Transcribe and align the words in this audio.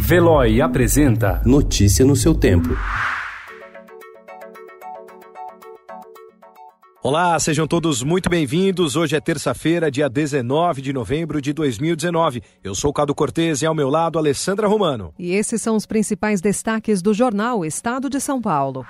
Veloy 0.00 0.62
apresenta 0.62 1.42
Notícia 1.44 2.04
no 2.04 2.14
seu 2.14 2.32
tempo. 2.32 2.68
Olá, 7.02 7.38
sejam 7.40 7.66
todos 7.66 8.02
muito 8.04 8.30
bem-vindos. 8.30 8.94
Hoje 8.94 9.16
é 9.16 9.20
terça-feira, 9.20 9.90
dia 9.90 10.08
19 10.08 10.80
de 10.80 10.92
novembro 10.92 11.42
de 11.42 11.52
2019. 11.52 12.42
Eu 12.62 12.76
sou 12.76 12.92
Cado 12.92 13.12
Cortez 13.12 13.60
e 13.60 13.66
ao 13.66 13.74
meu 13.74 13.90
lado 13.90 14.18
Alessandra 14.18 14.68
Romano. 14.68 15.12
E 15.18 15.32
esses 15.32 15.60
são 15.60 15.74
os 15.74 15.84
principais 15.84 16.40
destaques 16.40 17.02
do 17.02 17.12
jornal 17.12 17.64
Estado 17.64 18.08
de 18.08 18.20
São 18.20 18.40
Paulo. 18.40 18.86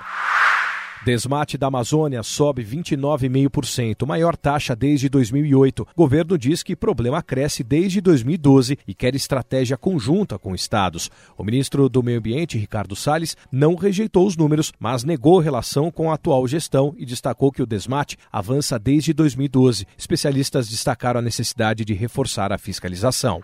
Desmate 1.05 1.57
da 1.57 1.67
Amazônia 1.67 2.21
sobe 2.23 2.63
29,5%, 2.63 4.05
maior 4.05 4.35
taxa 4.35 4.75
desde 4.75 5.07
2008. 5.07 5.87
Governo 5.95 6.37
diz 6.37 6.61
que 6.61 6.75
problema 6.75 7.23
cresce 7.23 7.63
desde 7.63 8.01
2012 8.01 8.77
e 8.85 8.93
quer 8.93 9.15
estratégia 9.15 9.77
conjunta 9.77 10.37
com 10.37 10.53
estados. 10.53 11.09
O 11.37 11.43
ministro 11.43 11.87
do 11.87 12.03
Meio 12.03 12.19
Ambiente, 12.19 12.57
Ricardo 12.57 12.97
Salles, 12.97 13.37
não 13.49 13.75
rejeitou 13.75 14.27
os 14.27 14.35
números, 14.35 14.73
mas 14.77 15.05
negou 15.05 15.39
relação 15.39 15.89
com 15.89 16.11
a 16.11 16.15
atual 16.15 16.45
gestão 16.47 16.93
e 16.97 17.05
destacou 17.05 17.49
que 17.49 17.63
o 17.63 17.65
desmate 17.65 18.17
avança 18.29 18.77
desde 18.77 19.13
2012. 19.13 19.87
Especialistas 19.97 20.67
destacaram 20.67 21.19
a 21.19 21.23
necessidade 21.23 21.85
de 21.85 21.93
reforçar 21.93 22.51
a 22.51 22.57
fiscalização. 22.57 23.41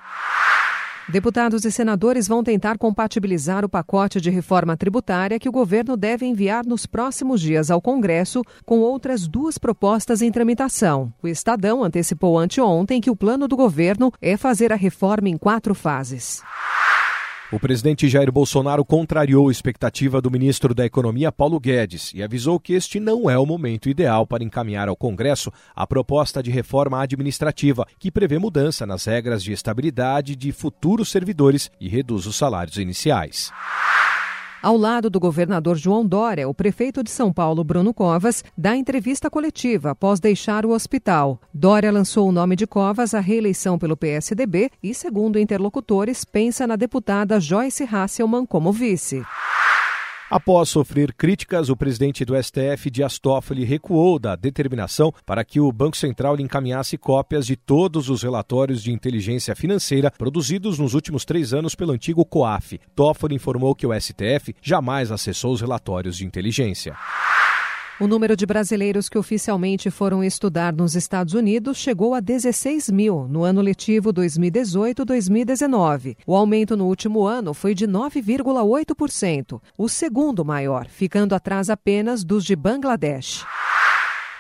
Deputados 1.07 1.63
e 1.65 1.71
senadores 1.71 2.27
vão 2.27 2.43
tentar 2.43 2.79
compatibilizar 2.79 3.63
o 3.63 3.69
pacote 3.69 4.19
de 4.19 4.31
reforma 4.31 4.75
tributária 4.75 5.37
que 5.37 5.47
o 5.47 5.51
governo 5.51 5.95
deve 5.95 6.25
enviar 6.25 6.65
nos 6.65 6.87
próximos 6.87 7.39
dias 7.39 7.69
ao 7.69 7.79
Congresso 7.79 8.41
com 8.65 8.79
outras 8.79 9.27
duas 9.27 9.59
propostas 9.59 10.23
em 10.23 10.31
tramitação. 10.31 11.13
O 11.21 11.27
Estadão 11.27 11.83
antecipou 11.83 12.39
anteontem 12.39 12.99
que 12.99 13.11
o 13.11 13.15
plano 13.15 13.47
do 13.47 13.55
governo 13.55 14.11
é 14.19 14.35
fazer 14.35 14.73
a 14.73 14.75
reforma 14.75 15.29
em 15.29 15.37
quatro 15.37 15.75
fases. 15.75 16.41
O 17.51 17.59
presidente 17.59 18.09
Jair 18.09 18.31
Bolsonaro 18.31 18.83
contrariou 18.83 19.49
a 19.49 19.51
expectativa 19.51 20.19
do 20.19 20.31
ministro 20.31 20.73
da 20.73 20.83
Economia, 20.83 21.31
Paulo 21.31 21.59
Guedes, 21.59 22.11
e 22.13 22.23
avisou 22.23 22.59
que 22.59 22.73
este 22.73 22.99
não 22.99 23.29
é 23.29 23.37
o 23.37 23.45
momento 23.45 23.87
ideal 23.87 24.25
para 24.25 24.43
encaminhar 24.43 24.89
ao 24.89 24.95
Congresso 24.95 25.51
a 25.75 25.85
proposta 25.85 26.41
de 26.41 26.49
reforma 26.49 26.99
administrativa, 26.99 27.85
que 27.99 28.11
prevê 28.11 28.39
mudança 28.39 28.83
nas 28.87 29.05
regras 29.05 29.43
de 29.43 29.53
estabilidade 29.53 30.35
de 30.35 30.51
futuros 30.51 31.09
servidores 31.09 31.69
e 31.79 31.87
reduz 31.87 32.25
os 32.25 32.35
salários 32.35 32.77
iniciais. 32.77 33.51
Ao 34.65 34.75
lado 34.75 35.11
do 35.11 35.19
governador 35.19 35.75
João 35.77 36.03
Dória, 36.03 36.49
o 36.49 36.53
prefeito 36.55 37.03
de 37.03 37.11
São 37.11 37.31
Paulo, 37.31 37.63
Bruno 37.63 37.93
Covas, 37.93 38.43
dá 38.57 38.75
entrevista 38.75 39.29
coletiva 39.29 39.91
após 39.91 40.19
deixar 40.19 40.65
o 40.65 40.71
hospital. 40.71 41.39
Dória 41.53 41.91
lançou 41.91 42.27
o 42.27 42.31
nome 42.31 42.55
de 42.55 42.65
Covas 42.65 43.13
à 43.13 43.19
reeleição 43.19 43.77
pelo 43.77 43.95
PSDB 43.95 44.71
e, 44.81 44.91
segundo 44.95 45.37
interlocutores, 45.37 46.25
pensa 46.25 46.65
na 46.65 46.75
deputada 46.75 47.39
Joyce 47.39 47.83
Hasselman 47.83 48.43
como 48.43 48.71
vice. 48.71 49.21
Após 50.29 50.69
sofrer 50.69 51.13
críticas, 51.13 51.69
o 51.69 51.77
presidente 51.77 52.25
do 52.25 52.35
STF, 52.41 52.89
Dias 52.89 53.19
Toffoli, 53.19 53.63
recuou 53.63 54.17
da 54.17 54.35
determinação 54.35 55.13
para 55.23 55.45
que 55.45 55.59
o 55.59 55.71
Banco 55.71 55.95
Central 55.95 56.35
lhe 56.35 56.41
encaminhasse 56.41 56.97
cópias 56.97 57.45
de 57.45 57.55
todos 57.55 58.09
os 58.09 58.23
relatórios 58.23 58.81
de 58.81 58.91
inteligência 58.91 59.55
financeira 59.55 60.09
produzidos 60.09 60.79
nos 60.79 60.95
últimos 60.95 61.25
três 61.25 61.53
anos 61.53 61.75
pelo 61.75 61.91
antigo 61.91 62.25
COAF. 62.25 62.79
Toffoli 62.95 63.35
informou 63.35 63.75
que 63.75 63.85
o 63.85 63.93
STF 63.93 64.55
jamais 64.63 65.11
acessou 65.11 65.53
os 65.53 65.61
relatórios 65.61 66.17
de 66.17 66.25
inteligência. 66.25 66.97
O 67.97 68.07
número 68.07 68.35
de 68.35 68.45
brasileiros 68.45 69.07
que 69.07 69.17
oficialmente 69.17 69.89
foram 69.89 70.21
estudar 70.21 70.73
nos 70.73 70.95
Estados 70.95 71.33
Unidos 71.33 71.77
chegou 71.77 72.13
a 72.13 72.19
16 72.19 72.89
mil 72.89 73.25
no 73.25 73.45
ano 73.45 73.61
letivo 73.61 74.13
2018-2019. 74.13 76.17
O 76.27 76.35
aumento 76.35 76.75
no 76.75 76.87
último 76.87 77.25
ano 77.25 77.53
foi 77.53 77.73
de 77.73 77.87
9,8%, 77.87 79.61
o 79.77 79.87
segundo 79.87 80.43
maior, 80.43 80.87
ficando 80.87 81.33
atrás 81.33 81.69
apenas 81.69 82.25
dos 82.25 82.43
de 82.43 82.53
Bangladesh. 82.53 83.45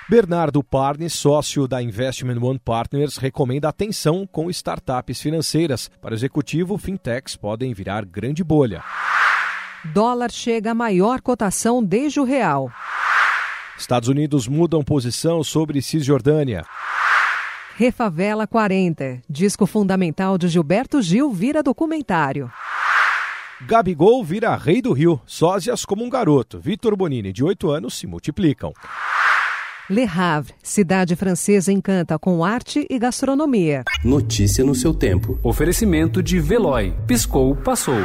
Bernardo 0.09 0.61
Parnes, 0.61 1.13
sócio 1.13 1.65
da 1.65 1.81
Investment 1.81 2.41
One 2.41 2.59
Partners, 2.59 3.15
recomenda 3.15 3.69
atenção 3.69 4.27
com 4.29 4.49
startups 4.49 5.21
financeiras. 5.21 5.89
Para 6.01 6.11
o 6.11 6.15
executivo, 6.15 6.77
fintechs 6.77 7.37
podem 7.37 7.73
virar 7.73 8.03
grande 8.03 8.43
bolha. 8.43 8.83
Dólar 9.93 10.29
chega 10.29 10.71
à 10.71 10.75
maior 10.75 11.21
cotação 11.21 11.81
desde 11.81 12.19
o 12.19 12.25
real. 12.25 12.69
Estados 13.77 14.09
Unidos 14.09 14.47
mudam 14.47 14.83
posição 14.83 15.43
sobre 15.43 15.81
Cisjordânia. 15.81 16.65
Refavela 17.77 18.47
40, 18.47 19.21
disco 19.29 19.65
fundamental 19.65 20.37
de 20.37 20.47
Gilberto 20.47 21.01
Gil 21.01 21.31
vira 21.31 21.61
documentário. 21.61 22.49
Gabigol 23.67 24.23
vira 24.23 24.55
rei 24.55 24.81
do 24.81 24.93
Rio, 24.93 25.21
sósias 25.25 25.83
como 25.83 26.03
um 26.03 26.09
garoto. 26.09 26.59
Vitor 26.59 26.95
Bonini, 26.95 27.33
de 27.33 27.43
8 27.43 27.69
anos, 27.69 27.97
se 27.97 28.07
multiplicam. 28.07 28.71
Le 29.89 30.03
Havre, 30.03 30.53
cidade 30.63 31.15
francesa 31.15 31.71
encanta 31.71 32.17
com 32.17 32.43
arte 32.43 32.87
e 32.89 32.97
gastronomia. 32.97 33.83
Notícia 34.03 34.63
no 34.63 34.73
seu 34.73 34.93
tempo. 34.93 35.37
Oferecimento 35.43 36.23
de 36.23 36.39
Veloy. 36.39 36.93
Piscou, 37.05 37.55
passou. 37.55 38.01